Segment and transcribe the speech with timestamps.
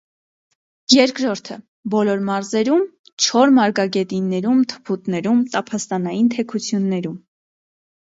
[0.91, 1.57] Երկրորդը՝
[1.95, 2.81] բոլոր մարզերում՝
[3.25, 7.21] չոր մարգագետիններում, թփուտներում, տափաստանային թեքություններում։